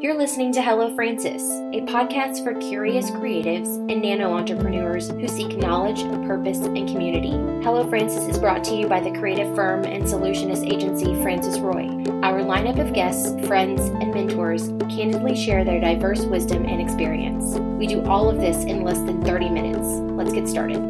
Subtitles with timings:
[0.00, 5.58] You're listening to Hello Francis, a podcast for curious creatives and nano entrepreneurs who seek
[5.58, 7.32] knowledge, purpose, and community.
[7.62, 11.84] Hello Francis is brought to you by the creative firm and solutionist agency Francis Roy.
[12.22, 17.58] Our lineup of guests, friends, and mentors candidly share their diverse wisdom and experience.
[17.58, 19.86] We do all of this in less than 30 minutes.
[19.86, 20.80] Let's get started.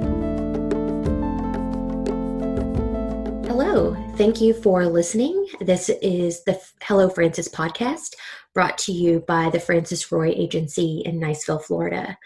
[3.48, 5.48] Hello, thank you for listening.
[5.61, 8.14] This is the Hello Francis podcast
[8.55, 12.17] brought to you by the Francis Roy Agency in Niceville, Florida.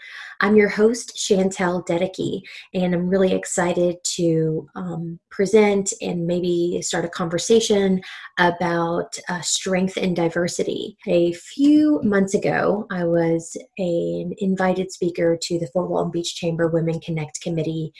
[0.41, 2.41] I'm your host, Chantel Dedeke,
[2.73, 8.01] and I'm really excited to um, present and maybe start a conversation
[8.37, 10.97] about uh, strength and diversity.
[11.07, 16.67] A few months ago, I was an invited speaker to the Fort Walton Beach Chamber
[16.67, 17.93] Women Connect Committee,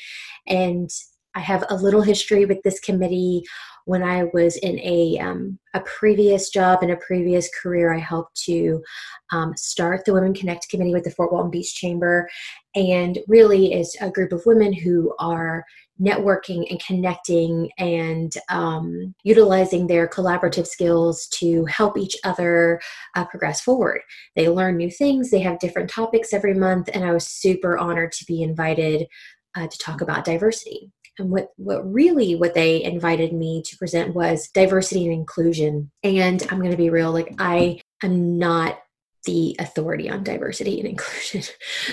[0.48, 0.90] and
[1.36, 3.44] I have a little history with this committee
[3.86, 8.36] when I was in a um, a previous job in a previous career, I helped
[8.46, 8.84] to
[9.32, 12.28] um, start the Women Connect Committee with the Fort Walton Beach Chamber,
[12.74, 15.64] and really is a group of women who are
[16.02, 22.82] networking and connecting and um, utilizing their collaborative skills to help each other
[23.16, 24.02] uh, progress forward.
[24.36, 25.30] They learn new things.
[25.30, 29.08] They have different topics every month, and I was super honored to be invited
[29.56, 34.14] uh, to talk about diversity and what what really what they invited me to present
[34.16, 35.92] was diversity and inclusion.
[36.04, 38.80] And i'm going to be real like i am not
[39.26, 41.44] the authority on diversity and inclusion.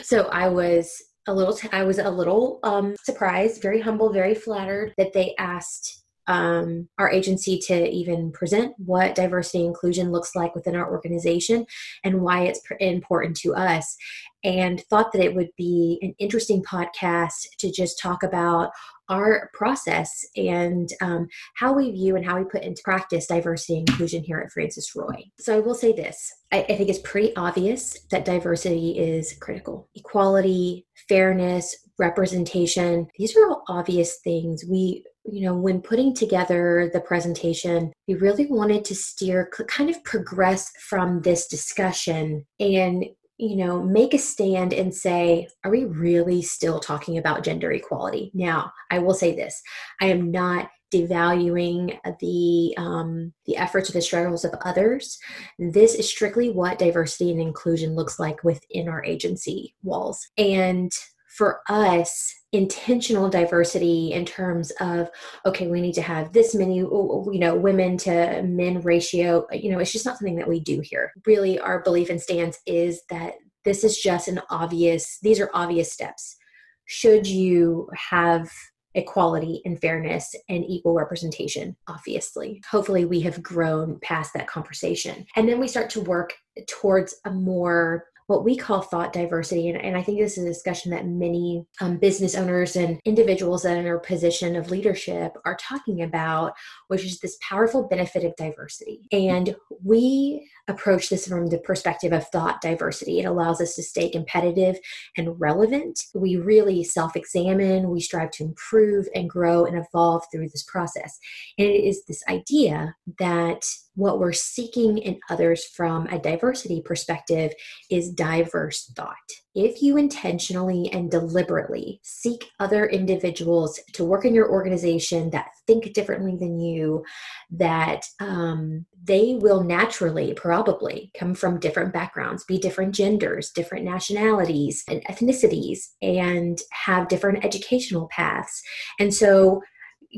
[0.02, 4.34] So i was a little t- I was a little um surprised very humble very
[4.34, 10.54] flattered that they asked um, our agency to even present what diversity inclusion looks like
[10.54, 11.66] within our organization
[12.04, 13.96] and why it's important to us
[14.44, 18.70] and thought that it would be an interesting podcast to just talk about
[19.08, 23.88] our process and um, how we view and how we put into practice diversity and
[23.88, 25.24] inclusion here at Francis Roy.
[25.38, 29.88] So I will say this I, I think it's pretty obvious that diversity is critical.
[29.94, 34.64] Equality, fairness, representation, these are all obvious things.
[34.68, 40.02] We you know, when putting together the presentation, we really wanted to steer, kind of
[40.04, 43.04] progress from this discussion and
[43.38, 48.30] you know, make a stand and say, are we really still talking about gender equality?
[48.34, 49.60] Now, I will say this
[50.00, 55.18] I am not devaluing the um, the efforts or the struggles of others.
[55.58, 60.24] This is strictly what diversity and inclusion looks like within our agency walls.
[60.38, 60.92] And
[61.36, 65.08] for us, intentional diversity in terms of
[65.46, 69.46] okay we need to have this many you know women to men ratio.
[69.52, 71.12] You know it's just not something that we do here.
[71.26, 75.92] Really our belief and stance is that this is just an obvious these are obvious
[75.92, 76.36] steps.
[76.84, 78.50] Should you have
[78.94, 81.76] equality and fairness and equal representation?
[81.88, 82.62] Obviously.
[82.70, 85.24] Hopefully we have grown past that conversation.
[85.36, 86.34] And then we start to work
[86.68, 89.68] towards a more what we call thought diversity.
[89.68, 93.62] And, and I think this is a discussion that many um, business owners and individuals
[93.62, 96.54] that are in a position of leadership are talking about,
[96.88, 99.02] which is this powerful benefit of diversity.
[99.12, 99.54] And
[99.84, 103.20] we approach this from the perspective of thought diversity.
[103.20, 104.76] It allows us to stay competitive
[105.18, 106.04] and relevant.
[106.14, 111.18] We really self examine, we strive to improve and grow and evolve through this process.
[111.58, 117.52] And it is this idea that what we're seeking in others from a diversity perspective
[117.90, 119.16] is diverse thought.
[119.54, 125.92] If you intentionally and deliberately seek other individuals to work in your organization that think
[125.92, 127.04] differently than you,
[127.50, 134.84] that um, they will naturally, probably, come from different backgrounds, be different genders, different nationalities
[134.88, 138.62] and ethnicities, and have different educational paths.
[138.98, 139.60] And so,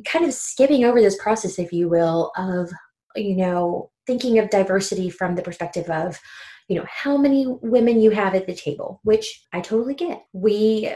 [0.06, 2.70] kind of skipping over this process, if you will, of
[3.16, 6.20] you know, thinking of diversity from the perspective of,
[6.68, 10.24] you know, how many women you have at the table, which I totally get.
[10.32, 10.94] We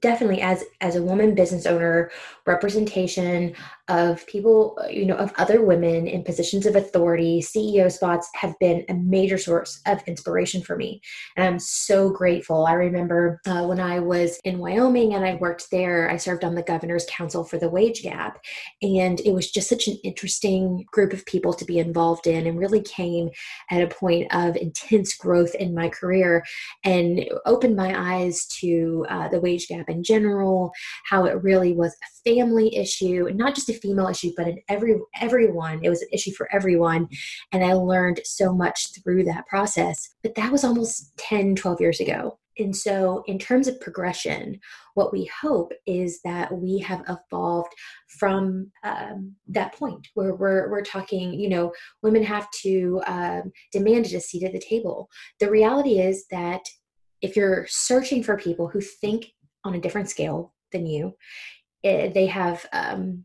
[0.00, 2.10] definitely as as a woman business owner
[2.46, 3.54] representation
[3.88, 8.84] of people you know of other women in positions of authority ceo spots have been
[8.88, 11.00] a major source of inspiration for me.
[11.36, 12.66] And i'm so grateful.
[12.66, 16.54] I remember uh, when i was in wyoming and i worked there i served on
[16.54, 18.38] the governor's council for the wage gap.
[18.82, 22.58] And it was just such an interesting group of people to be involved in and
[22.58, 23.30] really came
[23.70, 26.44] at a point of intense growth in my career
[26.84, 30.72] and opened my eyes to uh, the wage gap in general
[31.04, 31.96] how it really was
[32.28, 36.32] family issue not just a female issue, but in every everyone, it was an issue
[36.32, 37.08] for everyone.
[37.52, 40.08] And I learned so much through that process.
[40.22, 42.38] But that was almost 10, 12 years ago.
[42.58, 44.58] And so, in terms of progression,
[44.94, 47.72] what we hope is that we have evolved
[48.08, 51.72] from um, that point where we're, we're talking, you know,
[52.02, 55.08] women have to um, demand a seat at the table.
[55.38, 56.62] The reality is that
[57.22, 59.26] if you're searching for people who think
[59.64, 61.14] on a different scale than you,
[62.08, 63.24] they have um,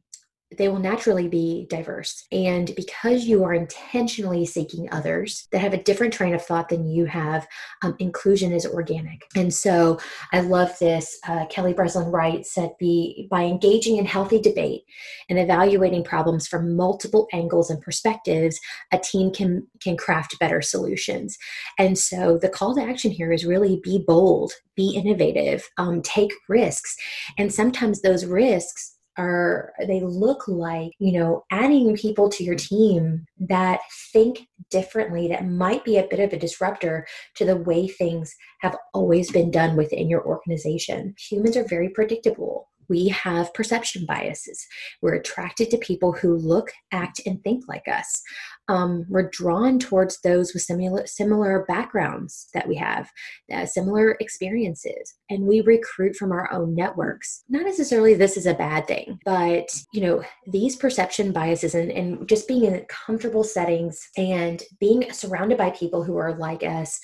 [0.58, 2.26] they will naturally be diverse.
[2.32, 6.88] And because you are intentionally seeking others that have a different train of thought than
[6.88, 7.48] you have,
[7.84, 9.26] um, inclusion is organic.
[9.36, 10.00] And so
[10.32, 11.20] I love this.
[11.28, 14.84] Uh, Kelly Breslin Wright said, "Be by engaging in healthy debate
[15.30, 18.60] and evaluating problems from multiple angles and perspectives,
[18.92, 21.38] a team can can craft better solutions."
[21.78, 26.34] And so the call to action here is really be bold, be innovative, um, take
[26.48, 26.96] risks,
[27.38, 33.26] and sometimes those risks are they look like you know adding people to your team
[33.40, 33.80] that
[34.12, 37.06] think differently that might be a bit of a disruptor
[37.36, 41.14] to the way things have always been done within your organization.
[41.30, 44.68] Humans are very predictable we have perception biases.
[45.02, 48.22] We're attracted to people who look, act, and think like us.
[48.68, 53.10] Um, we're drawn towards those with similar similar backgrounds that we have,
[53.52, 57.44] uh, similar experiences, and we recruit from our own networks.
[57.50, 62.30] Not necessarily this is a bad thing, but you know these perception biases and, and
[62.30, 67.00] just being in comfortable settings and being surrounded by people who are like us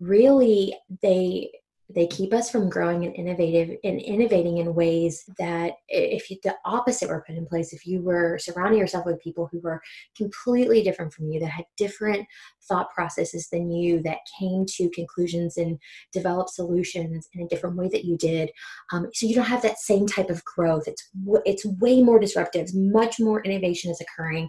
[0.00, 1.50] really they
[1.94, 7.08] they keep us from growing and innovative and innovating in ways that if the opposite
[7.08, 9.80] were put in place if you were surrounding yourself with people who were
[10.16, 12.26] completely different from you that had different
[12.68, 15.78] thought processes than you that came to conclusions and
[16.12, 18.50] developed solutions in a different way that you did
[18.92, 20.84] um, so you don't have that same type of growth.
[20.86, 21.08] It's
[21.44, 22.74] it's way more disruptive.
[22.74, 24.48] Much more innovation is occurring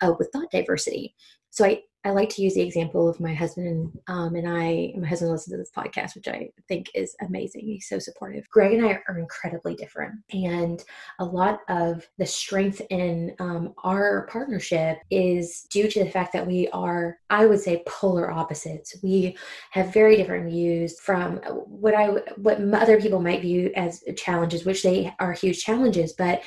[0.00, 1.14] uh, with thought diversity.
[1.50, 4.94] So I, I like to use the example of my husband um, and I.
[4.96, 7.62] My husband listens to this podcast, which I think is amazing.
[7.62, 8.48] He's so supportive.
[8.48, 10.84] Greg and I are incredibly different, and
[11.18, 16.46] a lot of the strength in um, our partnership is due to the fact that
[16.46, 18.96] we are, I would say, polar opposites.
[19.02, 19.36] We
[19.72, 22.06] have very different views from what I
[22.36, 26.44] what other people might view as challenges, which they are huge challenges, but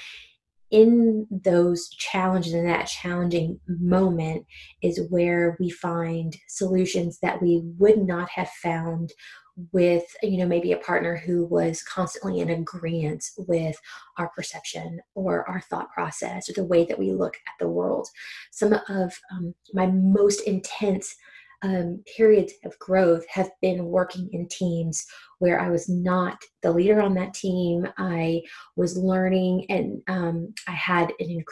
[0.72, 4.46] in those challenges in that challenging moment
[4.82, 9.12] is where we find solutions that we would not have found
[9.74, 13.76] with you know maybe a partner who was constantly in agreement with
[14.18, 18.08] our perception or our thought process or the way that we look at the world.
[18.52, 21.14] Some of um, my most intense
[21.62, 25.06] um, periods of growth have been working in teams
[25.40, 27.88] where I was not the leader on that team.
[27.98, 28.42] I
[28.76, 31.44] was learning and um, I had an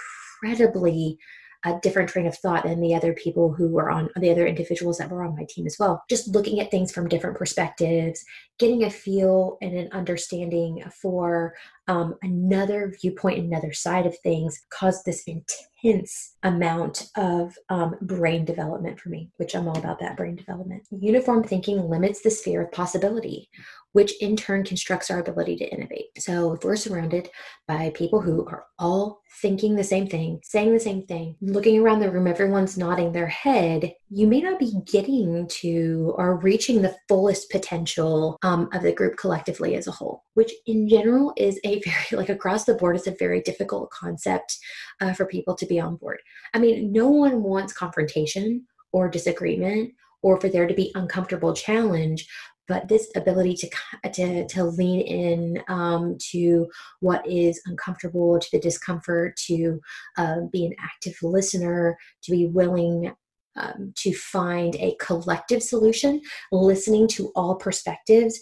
[0.43, 1.17] incredibly
[1.65, 4.97] a different train of thought than the other people who were on the other individuals
[4.97, 6.03] that were on my team as well.
[6.09, 8.23] Just looking at things from different perspectives,
[8.59, 11.55] getting a feel and an understanding for
[11.87, 18.99] um, another viewpoint, another side of things caused this intense amount of um, brain development
[18.99, 20.83] for me, which I'm all about that brain development.
[20.91, 23.49] Uniform thinking limits the sphere of possibility,
[23.93, 26.07] which in turn constructs our ability to innovate.
[26.17, 27.29] So if we're surrounded
[27.67, 31.99] by people who are all thinking the same thing, saying the same thing, looking around
[31.99, 36.95] the room, everyone's nodding their head, you may not be getting to or reaching the
[37.07, 41.81] fullest potential um, of the group collectively as a whole, which in general is a
[41.85, 44.57] very, like across the board, is a very difficult concept
[45.01, 46.19] uh, for people to be on board.
[46.53, 49.93] I mean, no one wants confrontation or disagreement
[50.23, 52.27] or for there to be uncomfortable challenge
[52.67, 53.69] but this ability to
[54.11, 56.67] to, to lean in um, to
[56.99, 59.79] what is uncomfortable to the discomfort to
[60.17, 63.13] uh, be an active listener to be willing
[63.57, 66.21] um, to find a collective solution
[66.51, 68.39] listening to all perspectives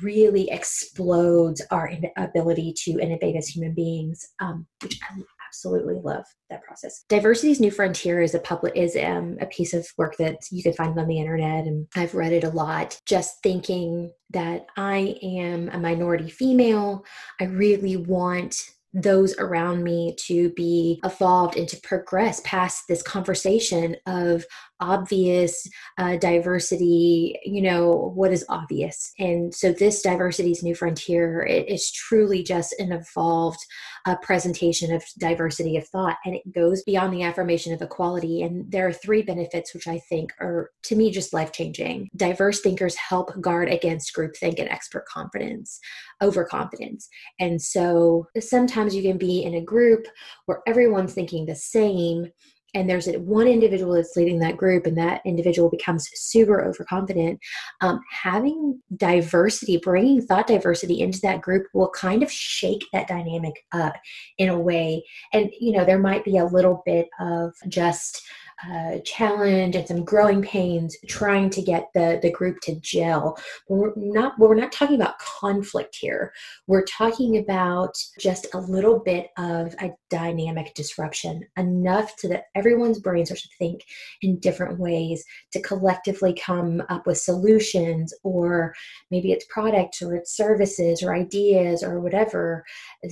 [0.00, 5.20] really explodes our ability to innovate as human beings um, which i
[5.52, 7.04] absolutely love that process.
[7.10, 10.72] Diversity's New Frontier is a public is um, a piece of work that you can
[10.72, 12.98] find on the internet, and I've read it a lot.
[13.06, 17.04] Just thinking that I am a minority female,
[17.38, 18.56] I really want
[18.94, 24.44] those around me to be evolved and to progress past this conversation of
[24.82, 25.66] obvious
[25.98, 29.12] uh, diversity you know what is obvious?
[29.18, 33.60] And so this diversity's new frontier it is truly just an evolved
[34.04, 38.42] uh, presentation of diversity of thought and it goes beyond the affirmation of equality.
[38.42, 42.60] And there are three benefits which i think are to me just life changing diverse
[42.60, 45.80] thinkers help guard against groupthink and expert confidence
[46.22, 47.08] overconfidence.
[47.38, 50.06] And so sometimes you can be in a group
[50.46, 52.28] where everyone's thinking the same
[52.74, 57.38] and there's one individual that's leading that group and that individual becomes super overconfident.
[57.80, 63.64] Um, having diversity bringing thought diversity into that group will kind of shake that dynamic
[63.72, 63.94] up
[64.38, 65.04] in a way.
[65.32, 68.22] And you know there might be a little bit of just
[68.70, 73.36] uh, challenge and some growing pains trying to get the, the group to gel.
[73.68, 76.32] But we're not we're not talking about conflict here.
[76.66, 83.00] We're talking about just a little bit of a dynamic disruption, enough so that everyone's
[83.00, 83.82] brain starts to think
[84.22, 88.74] in different ways to collectively come up with solutions, or
[89.10, 92.64] maybe it's products or it's services or ideas or whatever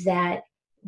[0.05, 0.43] that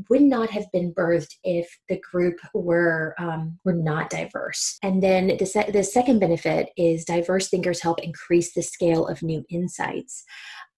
[0.08, 4.78] would not have been birthed if the group were um, were not diverse.
[4.82, 9.22] And then the, se- the second benefit is diverse thinkers help increase the scale of
[9.22, 10.24] new insights.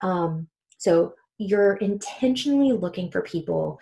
[0.02, 3.78] Um, so you're intentionally looking for people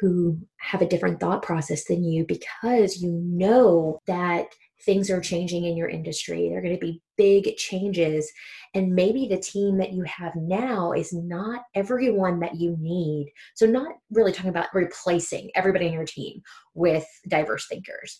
[0.00, 4.46] who have a different thought process than you because you know that
[4.86, 6.48] things are changing in your industry.
[6.48, 8.30] There are going to be big changes.
[8.74, 13.32] And maybe the team that you have now is not everyone that you need.
[13.54, 16.40] So, not really talking about replacing everybody in your team
[16.74, 18.16] with diverse thinkers,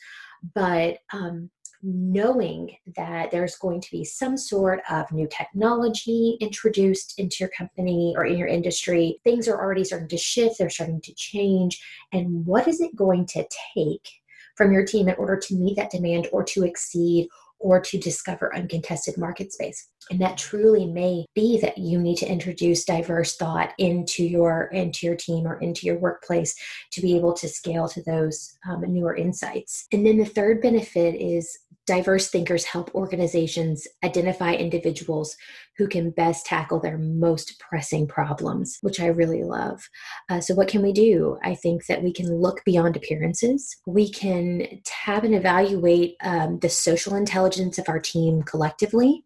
[0.55, 1.51] but um,
[1.83, 8.15] knowing that there's going to be some sort of new technology introduced into your company
[8.17, 9.21] or in your industry.
[9.25, 11.81] Things are already starting to shift, they're starting to change.
[12.13, 14.09] And what is it going to take
[14.57, 18.55] from your team in order to meet that demand or to exceed or to discover
[18.55, 19.89] uncontested market space.
[20.11, 25.07] And that truly may be that you need to introduce diverse thought into your into
[25.07, 26.55] your team or into your workplace
[26.93, 29.87] to be able to scale to those um, newer insights.
[29.93, 35.37] And then the third benefit is diverse thinkers help organizations identify individuals
[35.77, 39.89] who can best tackle their most pressing problems, which I really love.
[40.29, 41.39] Uh, so, what can we do?
[41.43, 43.77] I think that we can look beyond appearances.
[43.87, 49.25] We can tab and evaluate um, the social intelligence of our team collectively.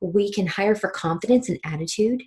[0.00, 2.22] We can hire for confidence and attitude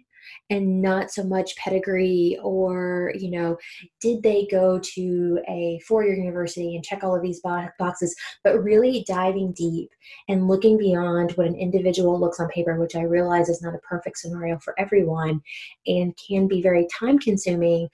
[0.49, 3.57] and not so much pedigree or you know
[4.01, 9.03] did they go to a four-year university and check all of these boxes but really
[9.07, 9.89] diving deep
[10.29, 13.79] and looking beyond what an individual looks on paper which i realize is not a
[13.79, 15.41] perfect scenario for everyone
[15.87, 17.87] and can be very time consuming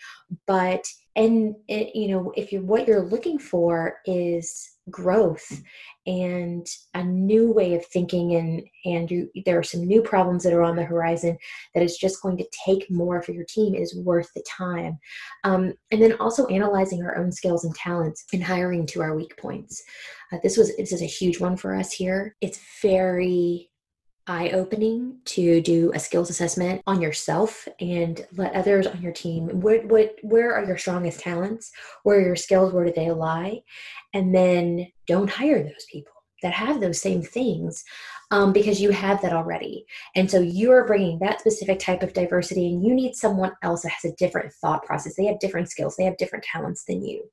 [0.46, 5.62] but and it, you know if you what you're looking for is growth
[6.08, 10.54] and a new way of thinking and and you, there are some new problems that
[10.54, 11.38] are on the horizon
[11.74, 14.98] that is just going to take more for your team is worth the time.
[15.44, 19.36] Um, and then also analyzing our own skills and talents and hiring to our weak
[19.38, 19.84] points.
[20.32, 22.36] Uh, this was this is a huge one for us here.
[22.42, 23.69] It's very
[24.30, 29.48] eye opening to do a skills assessment on yourself and let others on your team.
[29.60, 31.72] What what where are your strongest talents?
[32.04, 32.72] Where are your skills?
[32.72, 33.62] Where do they lie?
[34.14, 37.84] And then don't hire those people that have those same things
[38.32, 39.86] um, because you have that already.
[40.16, 43.82] And so you are bringing that specific type of diversity and you need someone else
[43.82, 45.16] that has a different thought process.
[45.16, 45.96] They have different skills.
[45.98, 47.24] They have different talents than you.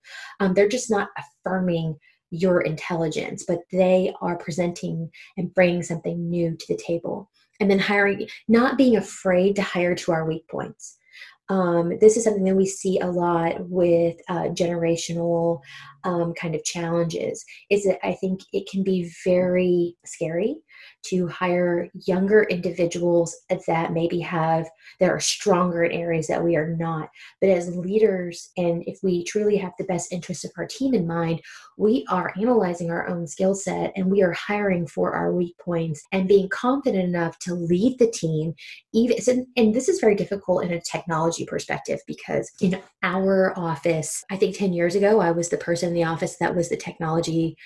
[0.41, 1.99] Um, they're just not affirming
[2.30, 7.30] your intelligence, but they are presenting and bringing something new to the table.
[7.61, 10.99] And then hiring, not being afraid to hire to our weak points.
[11.49, 15.61] Um, this is something that we see a lot with uh, generational
[16.04, 17.45] um, kind of challenges.
[17.71, 20.56] Is that I think it can be very scary
[21.06, 24.68] to hire younger individuals that maybe have
[25.00, 27.09] that are stronger in areas that we are not.
[27.40, 31.06] But as leaders and if we truly have the best interests of our team in
[31.06, 31.40] mind
[31.76, 36.02] we are analyzing our own skill set and we are hiring for our weak points
[36.12, 38.54] and being confident enough to lead the team
[38.95, 44.37] even and this is very difficult in a technology perspective because in our office i
[44.37, 47.56] think 10 years ago i was the person in the office that was the technology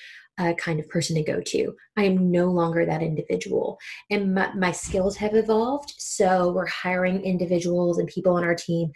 [0.41, 1.75] uh, kind of person to go to.
[1.99, 3.79] I am no longer that individual.
[4.09, 5.93] And my, my, skills have evolved.
[5.99, 8.91] So we're hiring individuals and people on our team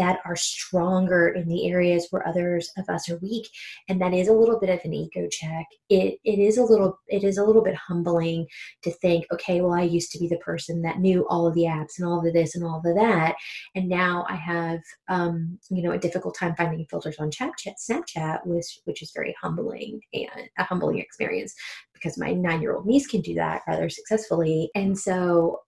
[0.00, 3.46] that are stronger in the areas where others of us are weak.
[3.86, 5.66] And that is a little bit of an ego check.
[5.90, 8.46] It, it is a little it is a little bit humbling
[8.82, 11.64] to think, okay, well, I used to be the person that knew all of the
[11.64, 13.34] apps and all of this and all of that.
[13.74, 18.46] And now I have um, you know, a difficult time finding filters on Snapchat, Snapchat,
[18.46, 21.54] which which is very humbling and a humbling experience
[21.92, 24.70] because my nine year old niece can do that rather successfully.
[24.74, 25.60] And so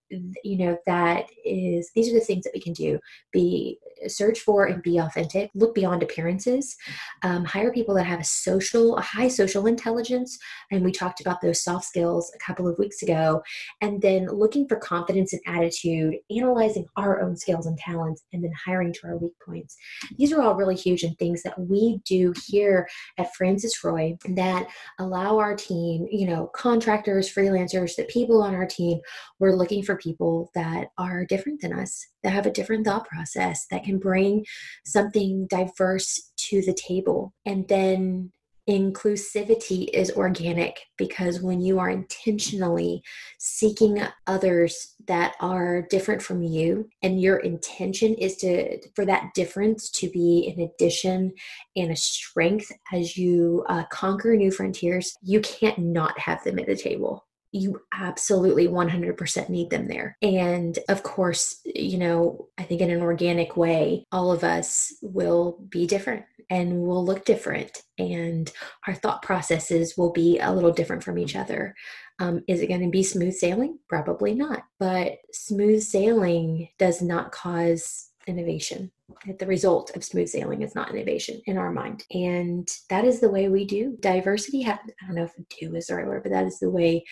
[0.45, 2.99] you know that is these are the things that we can do.
[3.33, 3.78] Be
[4.09, 5.50] search for and be authentic.
[5.54, 6.76] Look beyond appearances.
[7.23, 10.38] Um, hire people that have a social a high social intelligence.
[10.71, 13.42] And we talked about those soft skills a couple of weeks ago.
[13.81, 18.52] And then looking for confidence and attitude analyzing our own skills and talents and then
[18.64, 19.76] hiring to our weak points.
[20.16, 22.88] These are all really huge and things that we do here
[23.19, 24.66] at francis roy that
[24.99, 29.00] allow our team you know contractors freelancers the people on our team
[29.38, 33.66] we're looking for people that are different than us, that have a different thought process,
[33.71, 34.44] that can bring
[34.85, 37.32] something diverse to the table.
[37.47, 38.32] And then
[38.68, 43.02] inclusivity is organic because when you are intentionally
[43.38, 49.90] seeking others that are different from you and your intention is to for that difference
[49.90, 51.32] to be an addition
[51.75, 56.66] and a strength as you uh, conquer new frontiers you can't not have them at
[56.66, 60.16] the table you absolutely 100% need them there.
[60.23, 65.59] And of course, you know, I think in an organic way, all of us will
[65.68, 68.52] be different and will look different, and
[68.87, 71.75] our thought processes will be a little different from each other.
[72.18, 73.78] Um, is it going to be smooth sailing?
[73.88, 74.64] Probably not.
[74.78, 78.90] But smooth sailing does not cause innovation.
[79.38, 82.04] The result of smooth sailing is not innovation in our mind.
[82.12, 84.64] And that is the way we do diversity.
[84.64, 87.04] I don't know if do is the right word, but that is the way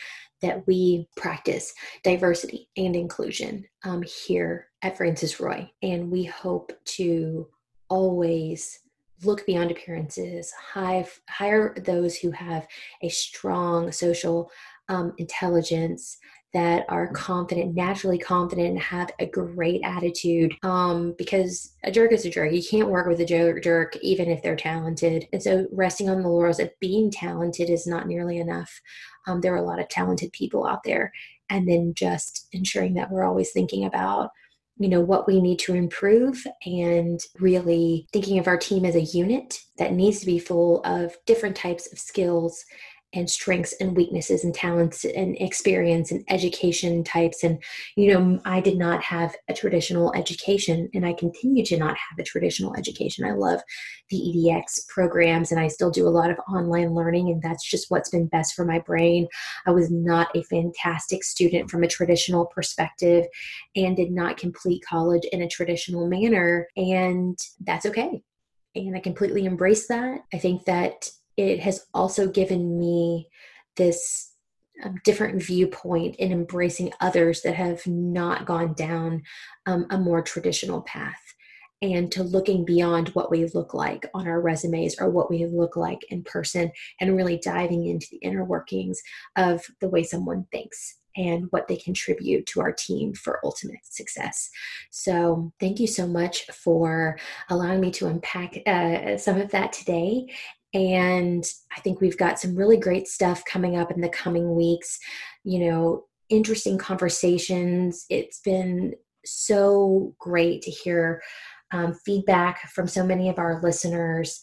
[0.43, 5.71] that we practice diversity and inclusion um, here at Francis Roy.
[5.83, 7.47] And we hope to
[7.89, 8.81] always
[9.23, 12.67] look beyond appearances, hire, hire those who have
[13.03, 14.51] a strong social
[14.89, 16.19] um, intelligence
[16.53, 20.53] that are confident, naturally confident, and have a great attitude.
[20.63, 22.53] Um, because a jerk is a jerk.
[22.53, 25.29] You can't work with a jerk, jerk even if they're talented.
[25.33, 28.81] And so, resting on the laurels of being talented is not nearly enough.
[29.27, 31.13] Um, there are a lot of talented people out there,
[31.49, 34.31] and then just ensuring that we're always thinking about
[34.81, 39.03] you know what we need to improve and really thinking of our team as a
[39.03, 42.65] unit that needs to be full of different types of skills
[43.13, 47.43] and strengths and weaknesses and talents and experience and education types.
[47.43, 47.63] And
[47.97, 52.19] you know i did not have a traditional education and i continue to not have
[52.19, 53.25] a traditional education.
[53.25, 53.61] I love
[54.11, 57.91] the edx programs and i still do a lot of online learning and that's just
[57.91, 59.27] what's been best for my brain.
[59.67, 63.27] I was not a fantastic student from a traditional perspective
[63.77, 68.23] and did not complete college in a traditional manner and that's okay.
[68.75, 70.21] And i completely embrace that.
[70.33, 71.11] I think that
[71.49, 73.29] it has also given me
[73.77, 74.33] this
[74.85, 79.23] um, different viewpoint in embracing others that have not gone down
[79.67, 81.21] um, a more traditional path
[81.83, 85.77] and to looking beyond what we look like on our resumes or what we look
[85.77, 89.01] like in person and really diving into the inner workings
[89.37, 94.49] of the way someone thinks and what they contribute to our team for ultimate success.
[94.91, 100.27] So, thank you so much for allowing me to unpack uh, some of that today.
[100.73, 101.45] And
[101.77, 104.99] I think we've got some really great stuff coming up in the coming weeks.
[105.45, 108.07] You know, interesting conversations.
[108.09, 111.23] It's been so great to hear
[111.73, 114.41] um, feedback from so many of our listeners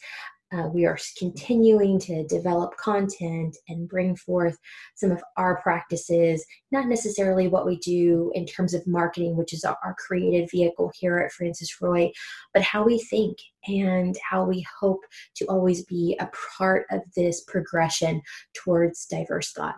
[0.54, 4.58] uh, we are continuing to develop content and bring forth
[4.96, 9.64] some of our practices, not necessarily what we do in terms of marketing, which is
[9.64, 12.12] our, creative vehicle here at Francis Roy,
[12.54, 15.02] but how we think and how we hope
[15.36, 18.22] to always be a part of this progression
[18.54, 19.76] towards diverse thought.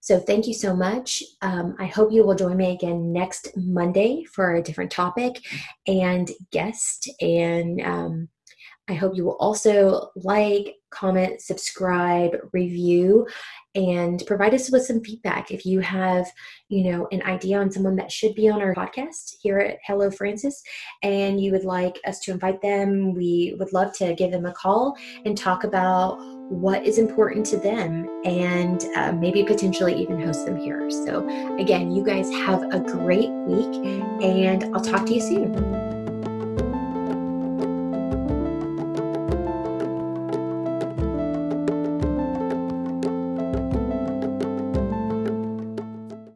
[0.00, 1.22] So, thank you so much.
[1.42, 5.40] Um, I hope you will join me again next Monday for a different topic
[5.86, 7.10] and guest.
[7.20, 8.28] And um,
[8.88, 13.26] I hope you will also like, comment, subscribe, review,
[13.74, 15.50] and provide us with some feedback.
[15.50, 16.26] If you have,
[16.68, 20.10] you know, an idea on someone that should be on our podcast here at Hello
[20.10, 20.62] Francis,
[21.02, 24.52] and you would like us to invite them, we would love to give them a
[24.52, 26.16] call and talk about
[26.48, 30.88] what is important to them and uh, maybe potentially even host them here.
[30.90, 31.26] So,
[31.58, 33.84] again, you guys have a great week,
[34.22, 35.95] and I'll talk to you soon.